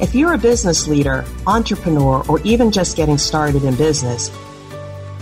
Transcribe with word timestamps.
If 0.00 0.14
you're 0.14 0.32
a 0.32 0.38
business 0.38 0.86
leader, 0.86 1.24
entrepreneur, 1.44 2.24
or 2.28 2.40
even 2.42 2.70
just 2.70 2.96
getting 2.96 3.18
started 3.18 3.64
in 3.64 3.74
business, 3.74 4.30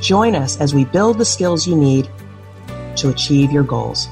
join 0.02 0.34
us 0.34 0.60
as 0.60 0.74
we 0.74 0.84
build 0.84 1.16
the 1.16 1.24
skills 1.24 1.66
you 1.66 1.74
need 1.74 2.10
to 2.96 3.08
achieve 3.08 3.50
your 3.50 3.62
goals. 3.62 4.06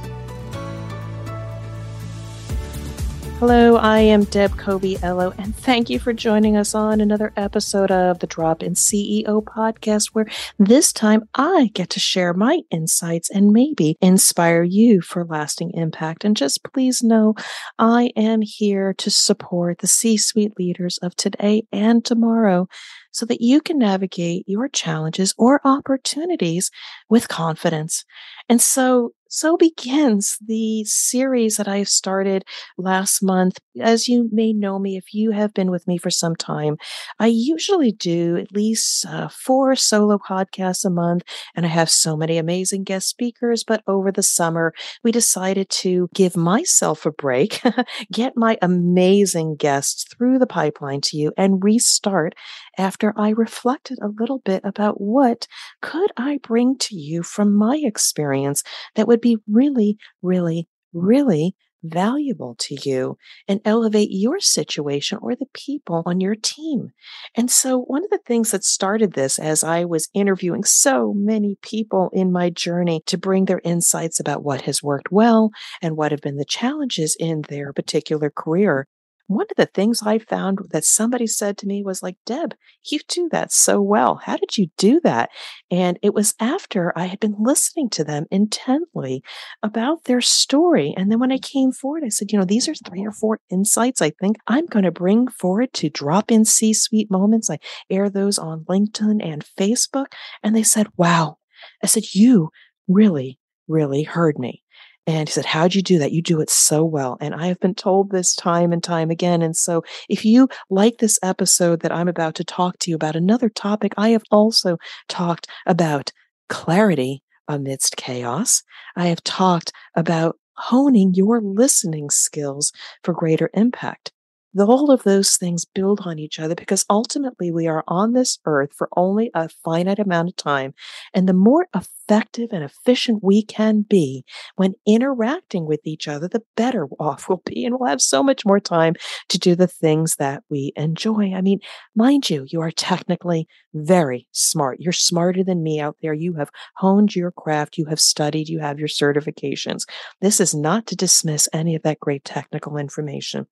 Hello, 3.46 3.76
I 3.76 3.98
am 3.98 4.24
Deb 4.24 4.52
Coviello, 4.52 5.34
and 5.36 5.54
thank 5.54 5.90
you 5.90 5.98
for 5.98 6.14
joining 6.14 6.56
us 6.56 6.74
on 6.74 7.02
another 7.02 7.30
episode 7.36 7.90
of 7.90 8.20
the 8.20 8.26
Drop 8.26 8.62
In 8.62 8.72
CEO 8.72 9.44
podcast, 9.44 10.12
where 10.14 10.24
this 10.58 10.94
time 10.94 11.28
I 11.34 11.70
get 11.74 11.90
to 11.90 12.00
share 12.00 12.32
my 12.32 12.60
insights 12.70 13.28
and 13.28 13.52
maybe 13.52 13.98
inspire 14.00 14.62
you 14.62 15.02
for 15.02 15.26
lasting 15.26 15.72
impact. 15.74 16.24
And 16.24 16.34
just 16.34 16.64
please 16.64 17.02
know 17.02 17.34
I 17.78 18.12
am 18.16 18.40
here 18.40 18.94
to 18.94 19.10
support 19.10 19.80
the 19.80 19.88
C 19.88 20.16
suite 20.16 20.58
leaders 20.58 20.96
of 21.02 21.14
today 21.14 21.64
and 21.70 22.02
tomorrow 22.02 22.66
so 23.12 23.26
that 23.26 23.42
you 23.42 23.60
can 23.60 23.78
navigate 23.78 24.48
your 24.48 24.68
challenges 24.68 25.34
or 25.36 25.60
opportunities 25.64 26.70
with 27.10 27.28
confidence. 27.28 28.06
And 28.48 28.60
so 28.60 29.12
so 29.34 29.56
begins 29.56 30.38
the 30.46 30.84
series 30.84 31.56
that 31.56 31.66
I've 31.66 31.88
started 31.88 32.44
last 32.78 33.20
month. 33.20 33.58
As 33.80 34.06
you 34.06 34.28
may 34.30 34.52
know 34.52 34.78
me, 34.78 34.96
if 34.96 35.12
you 35.12 35.32
have 35.32 35.52
been 35.52 35.72
with 35.72 35.88
me 35.88 35.98
for 35.98 36.08
some 36.08 36.36
time, 36.36 36.76
I 37.18 37.26
usually 37.26 37.90
do 37.90 38.36
at 38.36 38.52
least 38.52 39.04
uh, 39.06 39.26
four 39.26 39.74
solo 39.74 40.18
podcasts 40.18 40.84
a 40.84 40.90
month, 40.90 41.24
and 41.56 41.66
I 41.66 41.68
have 41.70 41.90
so 41.90 42.16
many 42.16 42.38
amazing 42.38 42.84
guest 42.84 43.08
speakers. 43.08 43.64
But 43.64 43.82
over 43.88 44.12
the 44.12 44.22
summer, 44.22 44.72
we 45.02 45.10
decided 45.10 45.68
to 45.82 46.08
give 46.14 46.36
myself 46.36 47.04
a 47.04 47.10
break, 47.10 47.60
get 48.12 48.36
my 48.36 48.56
amazing 48.62 49.56
guests 49.56 50.04
through 50.14 50.38
the 50.38 50.46
pipeline 50.46 51.00
to 51.06 51.16
you, 51.16 51.32
and 51.36 51.64
restart 51.64 52.36
after 52.78 53.12
I 53.16 53.30
reflected 53.30 53.98
a 54.00 54.14
little 54.16 54.38
bit 54.44 54.62
about 54.64 55.00
what 55.00 55.48
could 55.82 56.12
I 56.16 56.38
bring 56.40 56.78
to 56.78 56.94
you 56.94 57.24
from 57.24 57.56
my 57.56 57.80
experience 57.82 58.62
that 58.94 59.08
would 59.08 59.23
be 59.24 59.38
really, 59.48 59.96
really, 60.22 60.68
really 60.92 61.56
valuable 61.84 62.56
to 62.58 62.76
you 62.88 63.16
and 63.46 63.60
elevate 63.64 64.08
your 64.10 64.40
situation 64.40 65.18
or 65.20 65.34
the 65.34 65.46
people 65.52 66.02
on 66.06 66.20
your 66.20 66.34
team. 66.34 66.90
And 67.34 67.50
so, 67.50 67.80
one 67.80 68.04
of 68.04 68.10
the 68.10 68.20
things 68.26 68.50
that 68.50 68.64
started 68.64 69.12
this 69.12 69.38
as 69.38 69.62
I 69.62 69.84
was 69.84 70.08
interviewing 70.14 70.64
so 70.64 71.12
many 71.14 71.58
people 71.62 72.10
in 72.12 72.32
my 72.32 72.50
journey 72.50 73.02
to 73.06 73.18
bring 73.18 73.44
their 73.44 73.60
insights 73.64 74.18
about 74.18 74.42
what 74.42 74.62
has 74.62 74.82
worked 74.82 75.12
well 75.12 75.50
and 75.82 75.96
what 75.96 76.10
have 76.10 76.20
been 76.20 76.36
the 76.36 76.44
challenges 76.44 77.16
in 77.20 77.42
their 77.48 77.72
particular 77.72 78.30
career 78.30 78.86
one 79.26 79.46
of 79.50 79.56
the 79.56 79.66
things 79.66 80.02
I 80.02 80.18
found 80.18 80.58
that 80.70 80.84
somebody 80.84 81.26
said 81.26 81.56
to 81.58 81.66
me 81.66 81.82
was 81.82 82.02
like, 82.02 82.16
Deb, 82.26 82.54
you 82.90 83.00
do 83.08 83.28
that 83.32 83.52
so 83.52 83.80
well. 83.80 84.16
How 84.16 84.36
did 84.36 84.58
you 84.58 84.68
do 84.76 85.00
that? 85.04 85.30
And 85.70 85.98
it 86.02 86.12
was 86.12 86.34
after 86.38 86.92
I 86.96 87.06
had 87.06 87.20
been 87.20 87.36
listening 87.38 87.88
to 87.90 88.04
them 88.04 88.26
intently 88.30 89.22
about 89.62 90.04
their 90.04 90.20
story. 90.20 90.94
And 90.96 91.10
then 91.10 91.20
when 91.20 91.32
I 91.32 91.38
came 91.38 91.72
forward, 91.72 92.02
I 92.04 92.10
said, 92.10 92.32
you 92.32 92.38
know, 92.38 92.44
these 92.44 92.68
are 92.68 92.74
three 92.74 93.04
or 93.04 93.12
four 93.12 93.40
insights 93.50 94.02
I 94.02 94.10
think 94.10 94.36
I'm 94.46 94.66
going 94.66 94.84
to 94.84 94.90
bring 94.90 95.28
forward 95.28 95.72
to 95.74 95.88
drop 95.88 96.30
in 96.30 96.44
C 96.44 96.74
suite 96.74 97.10
moments. 97.10 97.48
I 97.48 97.58
air 97.88 98.10
those 98.10 98.38
on 98.38 98.64
LinkedIn 98.64 99.24
and 99.24 99.44
Facebook. 99.58 100.06
And 100.42 100.54
they 100.54 100.62
said, 100.62 100.88
wow. 100.96 101.38
I 101.82 101.86
said, 101.86 102.14
you 102.14 102.50
really, 102.88 103.38
really 103.68 104.02
heard 104.02 104.38
me. 104.38 104.62
And 105.06 105.28
he 105.28 105.32
said, 105.32 105.44
How'd 105.44 105.74
you 105.74 105.82
do 105.82 105.98
that? 105.98 106.12
You 106.12 106.22
do 106.22 106.40
it 106.40 106.50
so 106.50 106.84
well. 106.84 107.18
And 107.20 107.34
I 107.34 107.46
have 107.48 107.60
been 107.60 107.74
told 107.74 108.10
this 108.10 108.34
time 108.34 108.72
and 108.72 108.82
time 108.82 109.10
again. 109.10 109.42
And 109.42 109.56
so 109.56 109.82
if 110.08 110.24
you 110.24 110.48
like 110.70 110.98
this 110.98 111.18
episode 111.22 111.80
that 111.80 111.92
I'm 111.92 112.08
about 112.08 112.34
to 112.36 112.44
talk 112.44 112.78
to 112.80 112.90
you 112.90 112.96
about 112.96 113.16
another 113.16 113.48
topic, 113.48 113.92
I 113.96 114.10
have 114.10 114.24
also 114.30 114.78
talked 115.08 115.46
about 115.66 116.10
clarity 116.48 117.22
amidst 117.48 117.96
chaos. 117.96 118.62
I 118.96 119.06
have 119.06 119.22
talked 119.22 119.72
about 119.94 120.38
honing 120.56 121.12
your 121.14 121.40
listening 121.40 122.10
skills 122.10 122.72
for 123.02 123.12
greater 123.12 123.50
impact 123.54 124.12
all 124.58 124.90
of 124.90 125.02
those 125.02 125.36
things 125.36 125.64
build 125.64 126.00
on 126.04 126.18
each 126.18 126.38
other 126.38 126.54
because 126.54 126.84
ultimately 126.88 127.50
we 127.50 127.66
are 127.66 127.84
on 127.88 128.12
this 128.12 128.38
earth 128.44 128.72
for 128.72 128.88
only 128.96 129.30
a 129.34 129.48
finite 129.48 129.98
amount 129.98 130.28
of 130.28 130.36
time. 130.36 130.74
And 131.12 131.28
the 131.28 131.32
more 131.32 131.66
effective 131.74 132.50
and 132.52 132.62
efficient 132.62 133.22
we 133.22 133.42
can 133.42 133.82
be 133.82 134.24
when 134.56 134.74
interacting 134.86 135.66
with 135.66 135.80
each 135.84 136.06
other, 136.06 136.28
the 136.28 136.42
better 136.56 136.86
off 137.00 137.28
we'll 137.28 137.42
be. 137.44 137.64
And 137.64 137.78
we'll 137.78 137.88
have 137.88 138.00
so 138.00 138.22
much 138.22 138.44
more 138.44 138.60
time 138.60 138.94
to 139.28 139.38
do 139.38 139.54
the 139.54 139.66
things 139.66 140.16
that 140.16 140.42
we 140.48 140.72
enjoy. 140.76 141.34
I 141.34 141.40
mean, 141.40 141.60
mind 141.94 142.30
you, 142.30 142.46
you 142.48 142.60
are 142.60 142.70
technically 142.70 143.48
very 143.74 144.28
smart. 144.32 144.80
You're 144.80 144.92
smarter 144.92 145.42
than 145.42 145.62
me 145.62 145.80
out 145.80 145.96
there. 146.00 146.14
You 146.14 146.34
have 146.34 146.50
honed 146.76 147.16
your 147.16 147.32
craft. 147.32 147.78
You 147.78 147.86
have 147.86 148.00
studied. 148.00 148.48
You 148.48 148.60
have 148.60 148.78
your 148.78 148.88
certifications. 148.88 149.84
This 150.20 150.40
is 150.40 150.54
not 150.54 150.86
to 150.86 150.96
dismiss 150.96 151.48
any 151.52 151.74
of 151.74 151.82
that 151.82 152.00
great 152.00 152.24
technical 152.24 152.76
information. 152.76 153.46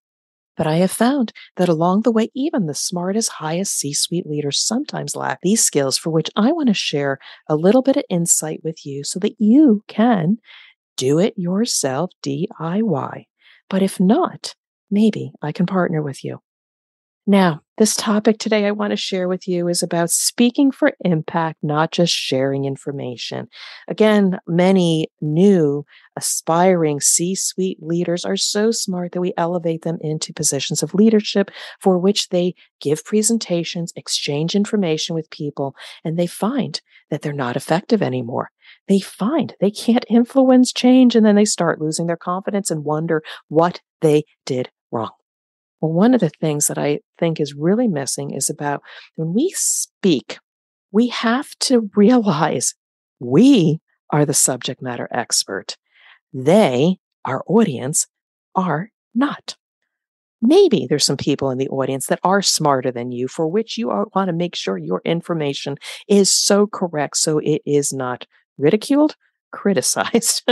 But 0.56 0.66
I 0.66 0.76
have 0.76 0.90
found 0.90 1.32
that 1.56 1.68
along 1.68 2.02
the 2.02 2.12
way, 2.12 2.28
even 2.34 2.66
the 2.66 2.74
smartest, 2.74 3.30
highest 3.30 3.78
C 3.78 3.94
suite 3.94 4.26
leaders 4.26 4.58
sometimes 4.58 5.16
lack 5.16 5.40
these 5.42 5.62
skills 5.62 5.96
for 5.96 6.10
which 6.10 6.30
I 6.36 6.52
want 6.52 6.68
to 6.68 6.74
share 6.74 7.18
a 7.48 7.56
little 7.56 7.82
bit 7.82 7.96
of 7.96 8.04
insight 8.10 8.60
with 8.62 8.84
you 8.84 9.02
so 9.04 9.18
that 9.20 9.36
you 9.38 9.82
can 9.88 10.38
do 10.96 11.18
it 11.18 11.34
yourself 11.36 12.10
DIY. 12.22 13.24
But 13.70 13.82
if 13.82 13.98
not, 13.98 14.54
maybe 14.90 15.32
I 15.40 15.52
can 15.52 15.66
partner 15.66 16.02
with 16.02 16.22
you. 16.22 16.40
Now, 17.26 17.60
this 17.78 17.94
topic 17.94 18.38
today 18.38 18.66
I 18.66 18.72
want 18.72 18.90
to 18.90 18.96
share 18.96 19.28
with 19.28 19.46
you 19.46 19.68
is 19.68 19.80
about 19.80 20.10
speaking 20.10 20.72
for 20.72 20.92
impact, 21.04 21.58
not 21.62 21.92
just 21.92 22.12
sharing 22.12 22.64
information. 22.64 23.46
Again, 23.86 24.40
many 24.48 25.06
new 25.20 25.86
aspiring 26.16 27.00
C 27.00 27.36
suite 27.36 27.80
leaders 27.80 28.24
are 28.24 28.36
so 28.36 28.72
smart 28.72 29.12
that 29.12 29.20
we 29.20 29.32
elevate 29.36 29.82
them 29.82 29.98
into 30.00 30.32
positions 30.32 30.82
of 30.82 30.94
leadership 30.94 31.52
for 31.80 31.96
which 31.96 32.28
they 32.30 32.56
give 32.80 33.04
presentations, 33.04 33.92
exchange 33.94 34.56
information 34.56 35.14
with 35.14 35.30
people, 35.30 35.76
and 36.04 36.18
they 36.18 36.26
find 36.26 36.80
that 37.10 37.22
they're 37.22 37.32
not 37.32 37.56
effective 37.56 38.02
anymore. 38.02 38.50
They 38.88 38.98
find 38.98 39.54
they 39.60 39.70
can't 39.70 40.04
influence 40.08 40.72
change, 40.72 41.14
and 41.14 41.24
then 41.24 41.36
they 41.36 41.44
start 41.44 41.80
losing 41.80 42.08
their 42.08 42.16
confidence 42.16 42.68
and 42.68 42.84
wonder 42.84 43.22
what 43.46 43.80
they 44.00 44.24
did 44.44 44.70
wrong. 44.90 45.12
Well, 45.82 45.92
one 45.92 46.14
of 46.14 46.20
the 46.20 46.30
things 46.30 46.68
that 46.68 46.78
I 46.78 47.00
think 47.18 47.40
is 47.40 47.54
really 47.54 47.88
missing 47.88 48.30
is 48.30 48.48
about 48.48 48.82
when 49.16 49.34
we 49.34 49.50
speak, 49.56 50.38
we 50.92 51.08
have 51.08 51.50
to 51.60 51.90
realize 51.96 52.74
we 53.18 53.80
are 54.10 54.24
the 54.24 54.32
subject 54.32 54.80
matter 54.80 55.08
expert. 55.10 55.76
They, 56.32 56.98
our 57.24 57.42
audience, 57.48 58.06
are 58.54 58.90
not. 59.12 59.56
Maybe 60.40 60.86
there's 60.88 61.04
some 61.04 61.16
people 61.16 61.50
in 61.50 61.58
the 61.58 61.68
audience 61.68 62.06
that 62.06 62.20
are 62.22 62.42
smarter 62.42 62.92
than 62.92 63.10
you, 63.10 63.26
for 63.26 63.48
which 63.48 63.76
you 63.76 63.88
want 63.88 64.28
to 64.28 64.32
make 64.32 64.54
sure 64.54 64.78
your 64.78 65.02
information 65.04 65.78
is 66.08 66.32
so 66.32 66.66
correct 66.66 67.16
so 67.16 67.38
it 67.38 67.62
is 67.66 67.92
not 67.92 68.26
ridiculed, 68.56 69.16
criticized, 69.52 70.48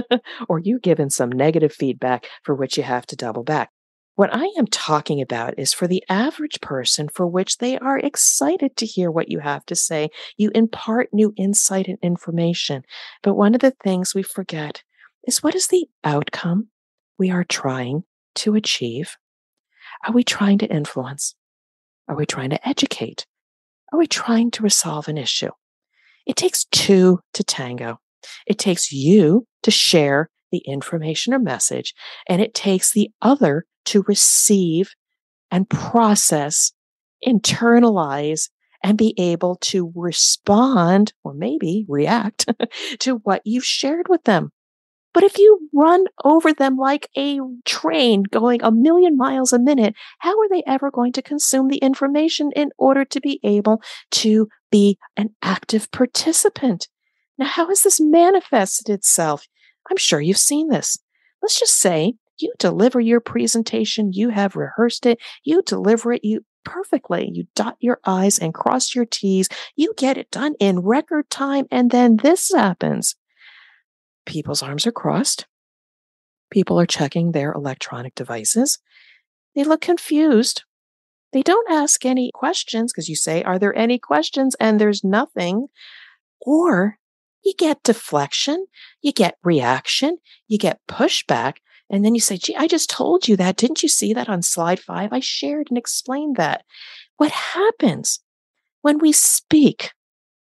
or 0.49 0.59
you 0.59 0.81
given 0.81 1.09
some 1.09 1.31
negative 1.31 1.73
feedback 1.73 2.27
for 2.43 2.55
which 2.55 2.77
you 2.77 2.83
have 2.83 3.07
to 3.07 3.17
double 3.17 3.45
back. 3.45 3.71
What 4.21 4.35
I 4.35 4.53
am 4.59 4.67
talking 4.67 5.23
about 5.23 5.59
is 5.59 5.73
for 5.73 5.87
the 5.87 6.05
average 6.11 6.61
person 6.61 7.09
for 7.09 7.27
which 7.27 7.57
they 7.57 7.79
are 7.79 7.99
excited 7.99 8.77
to 8.77 8.85
hear 8.85 9.11
what 9.11 9.31
you 9.31 9.39
have 9.39 9.65
to 9.65 9.75
say. 9.75 10.11
You 10.37 10.51
impart 10.55 11.09
new 11.11 11.33
insight 11.39 11.89
and 11.89 11.97
information. 12.03 12.83
But 13.23 13.33
one 13.33 13.55
of 13.55 13.63
the 13.63 13.73
things 13.83 14.15
we 14.15 14.23
forget 14.23 14.83
is 15.27 15.43
what 15.43 15.55
is 15.55 15.69
the 15.69 15.87
outcome 16.05 16.69
we 17.19 17.31
are 17.31 17.45
trying 17.45 18.05
to 18.35 18.57
achieve? 18.57 19.17
Are 20.07 20.13
we 20.13 20.23
trying 20.23 20.59
to 20.59 20.67
influence? 20.67 21.35
Are 22.07 22.15
we 22.15 22.27
trying 22.27 22.51
to 22.51 22.69
educate? 22.69 23.25
Are 23.91 23.99
we 23.99 24.07
trying 24.07 24.51
to 24.51 24.63
resolve 24.63 25.09
an 25.09 25.17
issue? 25.17 25.53
It 26.27 26.37
takes 26.37 26.67
two 26.67 27.21
to 27.33 27.43
tango. 27.43 28.01
It 28.47 28.59
takes 28.59 28.93
you 28.93 29.47
to 29.63 29.71
share 29.71 30.29
the 30.53 30.61
information 30.67 31.33
or 31.33 31.39
message, 31.39 31.95
and 32.29 32.43
it 32.43 32.53
takes 32.53 32.93
the 32.93 33.11
other 33.23 33.65
to 33.91 34.05
receive 34.07 34.95
and 35.51 35.69
process, 35.69 36.73
internalize, 37.27 38.49
and 38.83 38.97
be 38.97 39.15
able 39.19 39.57
to 39.57 39.93
respond 39.95 41.13
or 41.25 41.35
maybe 41.35 41.85
react 41.89 42.49
to 43.01 43.17
what 43.17 43.43
you've 43.45 43.65
shared 43.65 44.07
with 44.09 44.25
them. 44.25 44.51
But 45.13 45.25
if 45.25 45.39
you 45.39 45.69
run 45.75 46.05
over 46.23 46.53
them 46.53 46.77
like 46.77 47.09
a 47.19 47.41
train 47.65 48.23
going 48.23 48.63
a 48.63 48.71
million 48.71 49.17
miles 49.17 49.53
a 49.53 49.59
minute, 49.59 49.95
how 50.21 50.39
are 50.39 50.49
they 50.49 50.63
ever 50.69 50.91
going 50.91 51.13
to 51.15 51.23
consume 51.23 51.67
the 51.67 51.79
information 51.79 52.53
in 52.55 52.71
order 52.79 53.05
to 53.07 53.21
be 53.21 53.41
able 53.43 53.83
to 54.13 54.49
be 54.71 54.99
an 55.17 55.31
active 55.43 55.91
participant? 55.91 56.87
Now, 57.39 57.47
how 57.47 57.69
has 57.69 57.83
this 57.83 58.01
manifested 58.01 58.89
itself? 58.89 59.49
I'm 59.91 59.97
sure 59.97 60.21
you've 60.21 60.39
seen 60.39 60.69
this. 60.69 60.97
Let's 61.43 61.59
just 61.59 61.77
say 61.79 62.15
you 62.41 62.53
deliver 62.59 63.01
your 63.01 63.21
presentation, 63.21 64.13
you 64.13 64.31
have 64.31 64.57
rehearsed 64.57 65.07
it, 65.07 65.19
you 65.45 65.63
deliver 65.63 66.13
it, 66.13 66.25
you 66.25 66.45
perfectly. 66.65 67.31
You 67.33 67.47
dot 67.55 67.77
your 67.81 68.01
I's 68.05 68.39
and 68.39 68.55
cross 68.55 68.95
your 68.95 69.07
T's. 69.07 69.49
You 69.77 69.93
get 69.97 70.19
it 70.19 70.31
done 70.31 70.55
in 70.61 70.81
record 70.81 71.31
time. 71.31 71.67
And 71.71 71.91
then 71.91 72.19
this 72.19 72.53
happens 72.53 73.17
people's 74.27 74.63
arms 74.63 74.87
are 74.87 74.93
crossed. 74.93 75.47
People 76.51 76.79
are 76.79 76.87
checking 76.87 77.33
their 77.33 77.53
electronic 77.53 78.15
devices. 78.15 78.79
They 79.55 79.65
look 79.65 79.81
confused. 79.81 80.65
They 81.33 81.43
don't 81.43 81.71
ask 81.71 82.05
any 82.05 82.31
questions 82.33 82.93
because 82.93 83.09
you 83.09 83.17
say, 83.17 83.43
Are 83.43 83.59
there 83.59 83.77
any 83.77 83.99
questions? 83.99 84.57
And 84.61 84.81
there's 84.81 85.05
nothing. 85.05 85.69
Or 86.41 86.99
you 87.45 87.55
get 87.57 87.83
deflection, 87.83 88.67
you 89.01 89.13
get 89.13 89.37
reaction, 89.43 90.19
you 90.47 90.59
get 90.59 90.81
pushback. 90.89 91.57
And 91.91 92.05
then 92.05 92.15
you 92.15 92.21
say, 92.21 92.37
Gee, 92.37 92.57
I 92.57 92.67
just 92.69 92.89
told 92.89 93.27
you 93.27 93.37
that. 93.37 93.57
Didn't 93.57 93.83
you 93.83 93.89
see 93.89 94.13
that 94.15 94.29
on 94.29 94.43
slide 94.43 94.81
five? 94.81 95.13
I 95.13 95.21
shared 95.21 95.67
and 95.71 95.77
explained 95.77 96.37
that. 96.37 96.65
What 97.17 97.33
happens 97.33 98.21
when 98.83 98.99
we 98.99 99.13
speak 99.13 99.91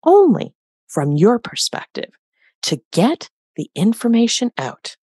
only 0.03 0.55
from 0.87 1.11
your 1.11 1.37
perspective 1.39 2.09
to 2.63 2.81
get 2.91 3.29
the 3.55 3.69
information 3.75 4.51
out, 4.57 4.97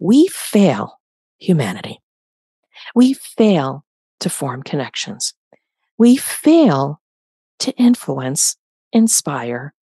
we 0.00 0.28
fail 0.28 1.00
humanity. 1.38 2.00
We 2.94 3.14
fail 3.14 3.84
to 4.20 4.30
form 4.30 4.62
connections. 4.62 5.34
We 5.98 6.16
fail 6.16 7.00
to 7.60 7.72
influence, 7.72 8.56
inspire, 8.92 9.74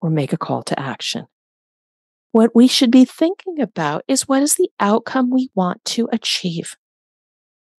or 0.00 0.10
make 0.10 0.32
a 0.32 0.38
call 0.38 0.62
to 0.64 0.78
action. 0.78 1.26
What 2.32 2.54
we 2.54 2.68
should 2.68 2.90
be 2.90 3.04
thinking 3.04 3.60
about 3.60 4.04
is 4.06 4.28
what 4.28 4.42
is 4.42 4.54
the 4.54 4.70
outcome 4.78 5.30
we 5.30 5.50
want 5.54 5.84
to 5.86 6.08
achieve? 6.12 6.76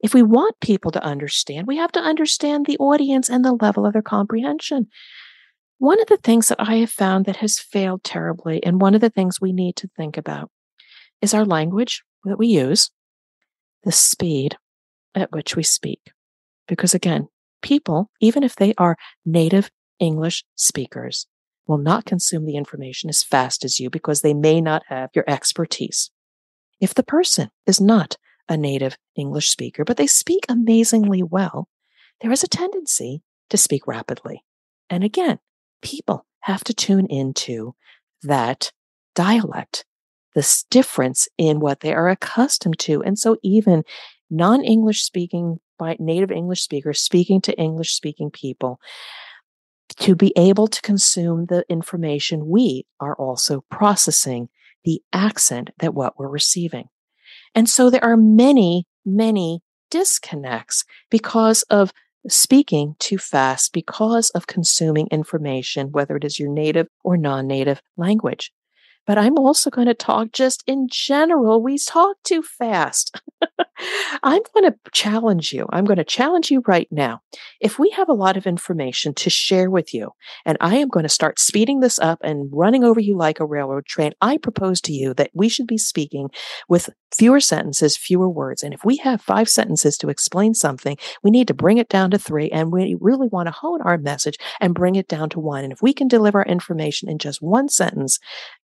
If 0.02 0.14
we 0.14 0.22
want 0.22 0.60
people 0.60 0.90
to 0.92 1.04
understand, 1.04 1.66
we 1.66 1.76
have 1.76 1.92
to 1.92 2.00
understand 2.00 2.66
the 2.66 2.78
audience 2.78 3.28
and 3.28 3.44
the 3.44 3.52
level 3.52 3.86
of 3.86 3.92
their 3.92 4.02
comprehension. 4.02 4.88
One 5.78 6.00
of 6.00 6.08
the 6.08 6.16
things 6.16 6.48
that 6.48 6.60
I 6.60 6.76
have 6.76 6.90
found 6.90 7.26
that 7.26 7.36
has 7.36 7.58
failed 7.58 8.02
terribly, 8.02 8.62
and 8.64 8.80
one 8.80 8.94
of 8.94 9.00
the 9.00 9.10
things 9.10 9.40
we 9.40 9.52
need 9.52 9.76
to 9.76 9.90
think 9.96 10.16
about, 10.16 10.50
is 11.22 11.32
our 11.32 11.44
language 11.44 12.02
that 12.24 12.38
we 12.38 12.48
use, 12.48 12.90
the 13.84 13.92
speed 13.92 14.56
at 15.14 15.32
which 15.32 15.54
we 15.54 15.62
speak. 15.62 16.00
Because 16.66 16.94
again, 16.94 17.28
people, 17.62 18.10
even 18.20 18.42
if 18.42 18.56
they 18.56 18.74
are 18.78 18.96
native 19.24 19.70
English 19.98 20.44
speakers, 20.54 21.26
will 21.70 21.78
not 21.78 22.04
consume 22.04 22.44
the 22.44 22.56
information 22.56 23.08
as 23.08 23.22
fast 23.22 23.64
as 23.64 23.78
you 23.78 23.88
because 23.88 24.20
they 24.20 24.34
may 24.34 24.60
not 24.60 24.82
have 24.88 25.10
your 25.14 25.24
expertise. 25.28 26.10
If 26.80 26.94
the 26.94 27.02
person 27.02 27.50
is 27.66 27.80
not 27.80 28.16
a 28.48 28.56
native 28.56 28.98
English 29.16 29.50
speaker, 29.50 29.84
but 29.84 29.96
they 29.96 30.08
speak 30.08 30.44
amazingly 30.48 31.22
well, 31.22 31.68
there 32.20 32.32
is 32.32 32.42
a 32.42 32.48
tendency 32.48 33.22
to 33.50 33.56
speak 33.56 33.86
rapidly. 33.86 34.44
And 34.90 35.04
again, 35.04 35.38
people 35.80 36.26
have 36.40 36.64
to 36.64 36.74
tune 36.74 37.06
into 37.06 37.74
that 38.22 38.72
dialect, 39.14 39.84
this 40.34 40.64
difference 40.70 41.28
in 41.38 41.60
what 41.60 41.80
they 41.80 41.94
are 41.94 42.08
accustomed 42.08 42.78
to. 42.80 43.02
And 43.02 43.18
so 43.18 43.36
even 43.42 43.84
non-English 44.28 45.02
speaking 45.02 45.60
by 45.78 45.96
native 45.98 46.30
English 46.30 46.62
speakers 46.62 47.00
speaking 47.00 47.40
to 47.42 47.56
English 47.56 47.94
speaking 47.94 48.30
people 48.30 48.80
to 49.96 50.14
be 50.14 50.32
able 50.36 50.68
to 50.68 50.82
consume 50.82 51.46
the 51.46 51.64
information, 51.68 52.48
we 52.48 52.86
are 53.00 53.14
also 53.16 53.64
processing 53.70 54.48
the 54.84 55.02
accent 55.12 55.70
that 55.78 55.94
what 55.94 56.18
we're 56.18 56.28
receiving. 56.28 56.88
And 57.54 57.68
so 57.68 57.90
there 57.90 58.04
are 58.04 58.16
many, 58.16 58.86
many 59.04 59.60
disconnects 59.90 60.84
because 61.10 61.62
of 61.64 61.92
speaking 62.28 62.96
too 62.98 63.18
fast 63.18 63.72
because 63.72 64.30
of 64.30 64.46
consuming 64.46 65.08
information, 65.10 65.92
whether 65.92 66.16
it 66.16 66.24
is 66.24 66.38
your 66.38 66.50
native 66.50 66.86
or 67.02 67.16
non 67.16 67.46
native 67.46 67.82
language. 67.96 68.52
But 69.10 69.18
I'm 69.18 69.38
also 69.38 69.70
going 69.70 69.88
to 69.88 69.94
talk 69.94 70.30
just 70.30 70.62
in 70.68 70.86
general. 70.88 71.60
We 71.60 71.78
talk 71.78 72.18
too 72.22 72.44
fast. 72.44 73.20
I'm 74.22 74.42
going 74.54 74.70
to 74.70 74.78
challenge 74.92 75.52
you. 75.52 75.66
I'm 75.72 75.84
going 75.84 75.96
to 75.96 76.04
challenge 76.04 76.48
you 76.48 76.62
right 76.64 76.86
now. 76.92 77.20
If 77.60 77.76
we 77.76 77.90
have 77.90 78.08
a 78.08 78.14
lot 78.14 78.36
of 78.36 78.46
information 78.46 79.12
to 79.14 79.28
share 79.28 79.68
with 79.68 79.92
you, 79.92 80.10
and 80.46 80.56
I 80.60 80.76
am 80.76 80.88
going 80.88 81.02
to 81.02 81.08
start 81.08 81.40
speeding 81.40 81.80
this 81.80 81.98
up 81.98 82.20
and 82.22 82.48
running 82.52 82.84
over 82.84 83.00
you 83.00 83.16
like 83.16 83.40
a 83.40 83.44
railroad 83.44 83.86
train, 83.86 84.12
I 84.20 84.36
propose 84.36 84.80
to 84.82 84.92
you 84.92 85.12
that 85.14 85.30
we 85.34 85.48
should 85.48 85.66
be 85.66 85.78
speaking 85.78 86.28
with 86.68 86.90
fewer 87.12 87.40
sentences, 87.40 87.96
fewer 87.96 88.28
words. 88.28 88.62
And 88.62 88.72
if 88.72 88.84
we 88.84 88.96
have 88.98 89.20
five 89.20 89.48
sentences 89.48 89.96
to 89.98 90.08
explain 90.08 90.54
something, 90.54 90.96
we 91.24 91.30
need 91.30 91.48
to 91.48 91.54
bring 91.54 91.78
it 91.78 91.88
down 91.88 92.10
to 92.12 92.18
three. 92.18 92.50
And 92.50 92.70
we 92.70 92.96
really 93.00 93.28
want 93.28 93.46
to 93.48 93.52
hone 93.52 93.82
our 93.82 93.98
message 93.98 94.36
and 94.60 94.74
bring 94.74 94.94
it 94.94 95.08
down 95.08 95.30
to 95.30 95.40
one. 95.40 95.64
And 95.64 95.72
if 95.72 95.82
we 95.82 95.92
can 95.92 96.06
deliver 96.06 96.42
information 96.42 97.08
in 97.08 97.18
just 97.18 97.42
one 97.42 97.68
sentence, 97.68 98.20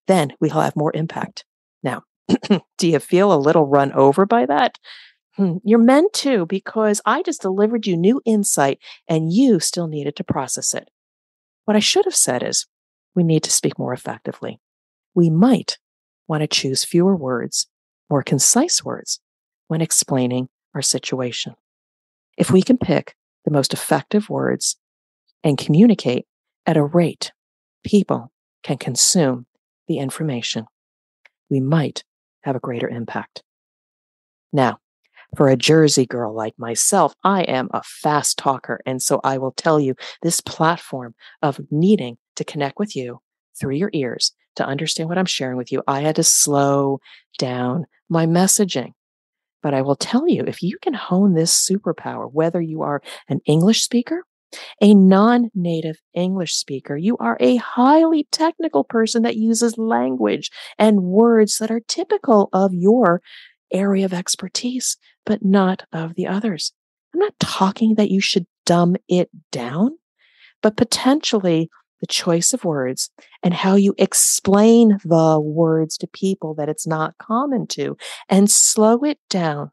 then 0.07 0.33
we'll 0.41 0.51
have 0.61 0.77
more 0.77 0.95
impact. 0.95 1.45
Now, 1.83 2.03
do 2.79 2.89
you 2.89 2.99
feel 2.99 3.33
a 3.33 3.37
little 3.39 3.67
run 3.67 3.93
over 3.93 4.27
by 4.27 4.47
that? 4.47 4.79
Hmm, 5.37 5.57
you're 5.65 5.79
meant 5.79 6.13
to 6.15 6.47
because 6.47 7.01
I 7.05 7.23
just 7.23 7.43
delivered 7.43 7.87
you 7.87 7.97
new 7.97 8.23
insight 8.25 8.79
and 9.07 9.33
you 9.33 9.61
still 9.61 9.87
needed 9.87 10.17
to 10.17 10.25
process 10.25 10.73
it. 10.73 10.89
What 11.67 11.77
I 11.77 11.81
should 11.81 12.05
have 12.05 12.17
said 12.17 12.43
is 12.43 12.67
we 13.15 13.23
need 13.23 13.43
to 13.43 13.53
speak 13.53 13.79
more 13.79 13.93
effectively. 13.93 14.61
We 15.15 15.31
might 15.31 15.79
want 16.29 16.43
to 16.43 16.47
choose 16.47 16.85
fewer 16.85 17.15
words, 17.15 17.67
more 18.09 18.23
concise 18.23 18.85
words 18.85 19.21
when 19.69 19.81
explaining 19.81 20.49
our 20.75 20.83
situation. 20.83 21.55
If 22.37 22.51
we 22.51 22.63
can 22.63 22.79
pick 22.79 23.15
the 23.45 23.51
most 23.51 23.73
effective 23.73 24.29
words 24.29 24.77
and 25.43 25.59
communicate 25.59 26.27
at 26.67 26.77
a 26.77 26.85
rate 26.85 27.33
people 27.85 28.33
can 28.63 28.77
consume 28.77 29.47
the 29.89 29.99
information, 29.99 30.67
we 31.51 31.61
might 31.61 32.05
have 32.43 32.57
a 32.57 32.61
greater 32.61 32.89
impact. 32.89 33.43
Now, 34.53 34.79
for 35.37 35.49
a 35.49 35.57
Jersey 35.57 36.07
girl 36.07 36.35
like 36.35 36.55
myself, 36.59 37.15
I 37.25 37.43
am 37.43 37.69
a 37.73 37.83
fast 37.83 38.39
talker. 38.39 38.81
And 38.87 39.03
so 39.03 39.21
I 39.25 39.39
will 39.39 39.53
tell 39.53 39.81
you 39.81 39.95
this 40.23 40.41
platform 40.41 41.15
of 41.43 41.61
needing 41.71 42.17
to 42.37 42.45
connect 42.45 42.79
with 42.79 42.95
you 42.95 43.21
through 43.59 43.75
your 43.75 43.91
ears 43.93 44.33
to 44.57 44.67
understand 44.67 45.09
what 45.09 45.19
I'm 45.19 45.27
sharing 45.27 45.57
with 45.57 45.71
you, 45.71 45.83
I 45.87 46.01
had 46.01 46.17
to 46.17 46.23
slow 46.23 47.01
down 47.39 47.87
my 48.09 48.27
messaging. 48.27 48.93
But 49.63 49.75
I 49.75 49.83
will 49.83 49.97
tell 49.97 50.29
you, 50.29 50.45
if 50.47 50.63
you 50.63 50.79
can 50.81 50.95
hone 50.95 51.35
this 51.35 51.53
superpower, 51.53 52.31
whether 52.31 52.61
you 52.61 52.83
are 52.83 53.03
an 53.29 53.41
English 53.47 53.83
speaker 53.83 54.25
a 54.81 54.95
non 54.95 55.51
native 55.55 55.97
English 56.15 56.55
speaker. 56.55 56.97
You 56.97 57.17
are 57.19 57.37
a 57.41 57.57
highly 57.57 58.27
technical 58.31 58.85
person 58.85 59.23
that 59.23 59.37
uses 59.37 59.79
language 59.79 60.51
and 60.79 61.03
words 61.03 61.59
that 61.59 61.71
are 61.71 61.81
typical 61.81 62.49
of 62.53 62.73
your 62.73 63.23
area 63.73 64.05
of 64.05 64.15
expertise, 64.15 64.97
but 65.25 65.45
not 65.45 65.85
of 65.93 66.15
the 66.15 66.27
others. 66.27 66.73
I'm 67.15 67.21
not 67.21 67.39
talking 67.41 67.95
that 67.97 68.11
you 68.11 68.21
should 68.21 68.47
dumb 68.65 68.97
it 69.09 69.31
down, 69.51 69.99
but 70.63 70.77
potentially 70.77 71.71
the 72.01 72.07
choice 72.07 72.53
of 72.53 72.65
words 72.65 73.11
and 73.43 73.55
how 73.55 73.75
you 73.75 73.95
explain 73.99 74.99
the 75.05 75.41
words 75.41 75.97
to 75.99 76.07
people 76.07 76.55
that 76.55 76.69
it's 76.69 76.87
not 76.87 77.17
common 77.19 77.67
to 77.69 77.97
and 78.29 78.51
slow 78.51 79.03
it 79.03 79.19
down 79.31 79.71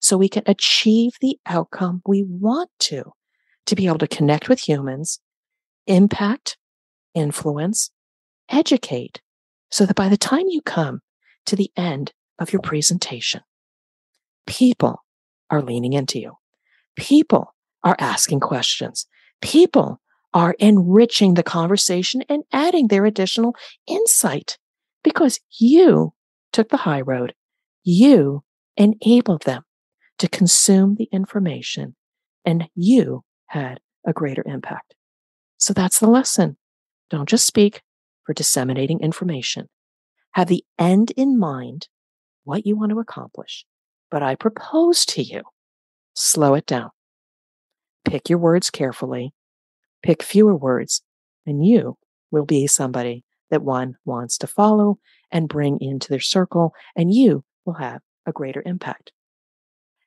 so 0.00 0.16
we 0.16 0.28
can 0.28 0.42
achieve 0.46 1.12
the 1.20 1.38
outcome 1.46 2.02
we 2.04 2.24
want 2.26 2.70
to 2.80 3.12
to 3.72 3.76
be 3.76 3.86
able 3.86 3.96
to 3.96 4.06
connect 4.06 4.50
with 4.50 4.68
humans, 4.68 5.18
impact, 5.86 6.58
influence, 7.14 7.90
educate, 8.50 9.22
so 9.70 9.86
that 9.86 9.96
by 9.96 10.10
the 10.10 10.16
time 10.18 10.44
you 10.48 10.60
come 10.60 11.00
to 11.46 11.56
the 11.56 11.70
end 11.74 12.12
of 12.38 12.52
your 12.52 12.60
presentation, 12.60 13.40
people 14.46 15.02
are 15.48 15.62
leaning 15.62 15.94
into 15.94 16.20
you. 16.20 16.32
People 16.96 17.54
are 17.82 17.96
asking 17.98 18.40
questions. 18.40 19.06
People 19.40 20.02
are 20.34 20.54
enriching 20.58 21.32
the 21.32 21.42
conversation 21.42 22.22
and 22.28 22.42
adding 22.52 22.88
their 22.88 23.06
additional 23.06 23.56
insight 23.86 24.58
because 25.02 25.40
you 25.58 26.12
took 26.52 26.68
the 26.68 26.76
high 26.76 27.00
road. 27.00 27.32
You 27.84 28.44
enabled 28.76 29.44
them 29.44 29.62
to 30.18 30.28
consume 30.28 30.96
the 30.96 31.08
information 31.10 31.96
and 32.44 32.68
you 32.74 33.24
had 33.52 33.80
a 34.06 34.14
greater 34.14 34.42
impact. 34.46 34.94
So 35.58 35.74
that's 35.74 35.98
the 35.98 36.08
lesson. 36.08 36.56
Don't 37.10 37.28
just 37.28 37.46
speak 37.46 37.82
for 38.24 38.32
disseminating 38.32 39.00
information. 39.00 39.68
Have 40.32 40.48
the 40.48 40.64
end 40.78 41.10
in 41.10 41.38
mind, 41.38 41.88
what 42.44 42.64
you 42.64 42.76
want 42.76 42.92
to 42.92 42.98
accomplish. 42.98 43.66
But 44.10 44.22
I 44.22 44.36
propose 44.36 45.04
to 45.06 45.22
you, 45.22 45.42
slow 46.14 46.54
it 46.54 46.64
down. 46.64 46.90
Pick 48.06 48.30
your 48.30 48.38
words 48.38 48.70
carefully. 48.70 49.34
Pick 50.02 50.22
fewer 50.22 50.56
words, 50.56 51.02
and 51.46 51.64
you 51.64 51.98
will 52.30 52.46
be 52.46 52.66
somebody 52.66 53.22
that 53.50 53.62
one 53.62 53.96
wants 54.06 54.38
to 54.38 54.46
follow 54.46 54.98
and 55.30 55.46
bring 55.46 55.78
into 55.80 56.08
their 56.08 56.20
circle, 56.20 56.72
and 56.96 57.12
you 57.12 57.44
will 57.66 57.74
have 57.74 58.00
a 58.24 58.32
greater 58.32 58.62
impact. 58.64 59.12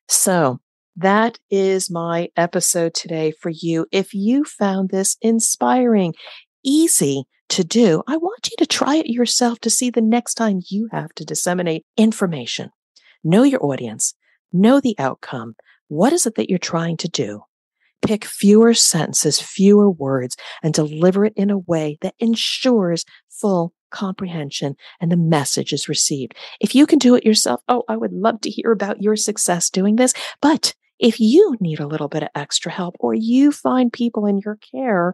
So 0.07 0.59
that 0.97 1.39
is 1.49 1.91
my 1.91 2.29
episode 2.37 2.93
today 2.93 3.33
for 3.41 3.49
you. 3.49 3.85
If 3.91 4.13
you 4.13 4.45
found 4.45 4.89
this 4.89 5.17
inspiring, 5.21 6.13
easy 6.63 7.25
to 7.49 7.63
do, 7.63 8.01
I 8.07 8.17
want 8.17 8.49
you 8.49 8.55
to 8.59 8.65
try 8.65 8.95
it 8.95 9.07
yourself 9.07 9.59
to 9.61 9.69
see 9.69 9.89
the 9.89 10.01
next 10.01 10.35
time 10.35 10.61
you 10.69 10.87
have 10.91 11.13
to 11.15 11.25
disseminate 11.25 11.85
information. 11.97 12.69
Know 13.23 13.43
your 13.43 13.63
audience, 13.63 14.13
know 14.53 14.79
the 14.79 14.95
outcome. 14.97 15.55
What 15.89 16.13
is 16.13 16.25
it 16.25 16.35
that 16.35 16.49
you're 16.49 16.59
trying 16.59 16.97
to 16.97 17.09
do? 17.09 17.41
Pick 18.01 18.23
fewer 18.23 18.73
sentences, 18.73 19.39
fewer 19.41 19.89
words, 19.89 20.37
and 20.63 20.73
deliver 20.73 21.25
it 21.25 21.33
in 21.35 21.49
a 21.49 21.57
way 21.57 21.97
that 22.01 22.15
ensures 22.19 23.03
full 23.29 23.73
comprehension 23.91 24.75
and 25.01 25.11
the 25.11 25.17
message 25.17 25.73
is 25.73 25.89
received. 25.89 26.35
If 26.59 26.75
you 26.75 26.85
can 26.85 26.99
do 26.99 27.15
it 27.15 27.25
yourself, 27.25 27.61
oh, 27.67 27.83
I 27.89 27.97
would 27.97 28.13
love 28.13 28.41
to 28.41 28.49
hear 28.49 28.71
about 28.71 29.01
your 29.01 29.15
success 29.15 29.69
doing 29.69 29.95
this. 29.95 30.13
But 30.41 30.73
if 30.99 31.19
you 31.19 31.55
need 31.59 31.79
a 31.79 31.87
little 31.87 32.07
bit 32.07 32.23
of 32.23 32.29
extra 32.35 32.71
help 32.71 32.95
or 32.99 33.13
you 33.13 33.51
find 33.51 33.91
people 33.91 34.25
in 34.25 34.39
your 34.43 34.57
care 34.71 35.13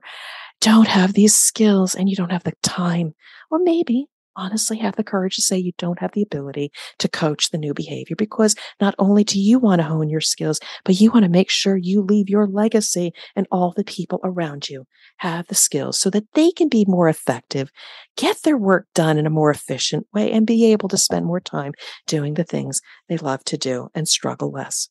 don't 0.59 0.87
have 0.87 1.13
these 1.13 1.35
skills 1.35 1.95
and 1.95 2.09
you 2.09 2.15
don't 2.15 2.31
have 2.31 2.43
the 2.43 2.53
time, 2.61 3.13
or 3.49 3.59
maybe 3.59 4.07
honestly 4.35 4.77
have 4.77 4.95
the 4.95 5.03
courage 5.03 5.35
to 5.35 5.41
say 5.41 5.57
you 5.57 5.73
don't 5.77 5.99
have 5.99 6.11
the 6.13 6.21
ability 6.21 6.71
to 6.99 7.09
coach 7.09 7.49
the 7.49 7.57
new 7.57 7.73
behavior 7.73 8.15
because 8.15 8.55
not 8.79 8.95
only 8.97 9.23
do 9.23 9.39
you 9.39 9.59
want 9.59 9.81
to 9.81 9.87
hone 9.87 10.09
your 10.09 10.21
skills, 10.21 10.59
but 10.85 10.99
you 10.99 11.11
want 11.11 11.23
to 11.23 11.29
make 11.29 11.49
sure 11.49 11.75
you 11.75 12.01
leave 12.01 12.29
your 12.29 12.47
legacy 12.47 13.11
and 13.35 13.47
all 13.51 13.73
the 13.75 13.83
people 13.83 14.19
around 14.23 14.69
you 14.69 14.85
have 15.17 15.47
the 15.47 15.55
skills 15.55 15.97
so 15.97 16.09
that 16.09 16.31
they 16.33 16.51
can 16.51 16.69
be 16.69 16.85
more 16.87 17.09
effective, 17.09 17.71
get 18.15 18.41
their 18.43 18.57
work 18.57 18.87
done 18.95 19.17
in 19.17 19.25
a 19.25 19.31
more 19.31 19.51
efficient 19.51 20.07
way, 20.13 20.31
and 20.31 20.47
be 20.47 20.71
able 20.71 20.89
to 20.89 20.97
spend 20.97 21.25
more 21.25 21.41
time 21.41 21.73
doing 22.07 22.35
the 22.35 22.43
things 22.43 22.81
they 23.09 23.17
love 23.17 23.43
to 23.43 23.57
do 23.57 23.89
and 23.93 24.07
struggle 24.07 24.51
less. 24.51 24.89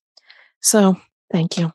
So 0.61 1.01
thank 1.33 1.59
you. 1.59 1.73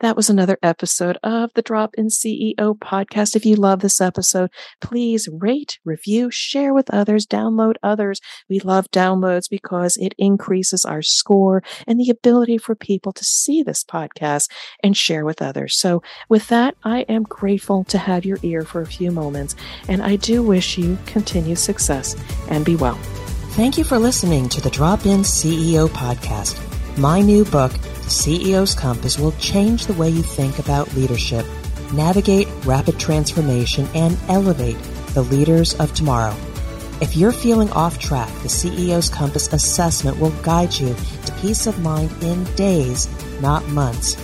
That 0.00 0.16
was 0.16 0.28
another 0.28 0.58
episode 0.62 1.16
of 1.22 1.50
the 1.54 1.62
Drop 1.62 1.94
in 1.94 2.08
CEO 2.08 2.78
podcast. 2.78 3.34
If 3.34 3.46
you 3.46 3.56
love 3.56 3.80
this 3.80 3.98
episode, 3.98 4.50
please 4.82 5.26
rate, 5.32 5.78
review, 5.86 6.30
share 6.30 6.74
with 6.74 6.92
others, 6.92 7.26
download 7.26 7.76
others. 7.82 8.20
We 8.48 8.60
love 8.60 8.90
downloads 8.90 9.48
because 9.48 9.96
it 9.96 10.14
increases 10.18 10.84
our 10.84 11.00
score 11.00 11.62
and 11.86 11.98
the 11.98 12.10
ability 12.10 12.58
for 12.58 12.74
people 12.74 13.12
to 13.12 13.24
see 13.24 13.62
this 13.62 13.84
podcast 13.84 14.50
and 14.82 14.94
share 14.94 15.24
with 15.24 15.40
others. 15.40 15.78
So, 15.78 16.02
with 16.28 16.48
that, 16.48 16.76
I 16.84 17.00
am 17.02 17.22
grateful 17.22 17.84
to 17.84 17.96
have 17.96 18.26
your 18.26 18.38
ear 18.42 18.62
for 18.62 18.82
a 18.82 18.86
few 18.86 19.10
moments, 19.10 19.56
and 19.88 20.02
I 20.02 20.16
do 20.16 20.42
wish 20.42 20.76
you 20.76 20.98
continued 21.06 21.58
success 21.58 22.16
and 22.48 22.66
be 22.66 22.76
well. 22.76 22.98
Thank 23.56 23.78
you 23.78 23.84
for 23.84 23.98
listening 23.98 24.50
to 24.50 24.60
the 24.60 24.68
Drop 24.68 25.06
In 25.06 25.20
CEO 25.20 25.88
podcast. 25.88 26.75
My 26.98 27.20
new 27.20 27.44
book, 27.44 27.72
The 27.72 28.08
CEO's 28.08 28.74
Compass, 28.74 29.18
will 29.18 29.32
change 29.32 29.84
the 29.84 29.92
way 29.92 30.08
you 30.08 30.22
think 30.22 30.58
about 30.58 30.94
leadership, 30.94 31.44
navigate 31.92 32.48
rapid 32.64 32.98
transformation, 32.98 33.86
and 33.94 34.16
elevate 34.28 34.78
the 35.12 35.20
leaders 35.20 35.74
of 35.74 35.92
tomorrow. 35.92 36.34
If 37.02 37.14
you're 37.14 37.32
feeling 37.32 37.70
off 37.72 37.98
track, 37.98 38.32
the 38.40 38.48
CEO's 38.48 39.10
Compass 39.10 39.52
assessment 39.52 40.18
will 40.18 40.30
guide 40.40 40.72
you 40.72 40.96
to 41.26 41.32
peace 41.42 41.66
of 41.66 41.78
mind 41.80 42.10
in 42.22 42.44
days, 42.54 43.10
not 43.42 43.68
months. 43.68 44.16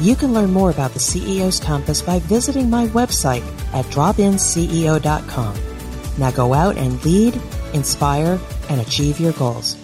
You 0.00 0.14
can 0.14 0.32
learn 0.32 0.52
more 0.52 0.70
about 0.70 0.92
the 0.92 1.00
CEO's 1.00 1.58
Compass 1.58 2.00
by 2.00 2.20
visiting 2.20 2.70
my 2.70 2.86
website 2.88 3.42
at 3.72 3.86
dropinceo.com. 3.86 5.56
Now 6.18 6.30
go 6.30 6.54
out 6.54 6.76
and 6.76 7.04
lead, 7.04 7.40
inspire, 7.72 8.38
and 8.68 8.80
achieve 8.80 9.18
your 9.18 9.32
goals. 9.32 9.76